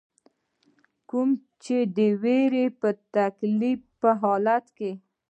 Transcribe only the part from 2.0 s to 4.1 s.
ويرې يا تکليف پۀ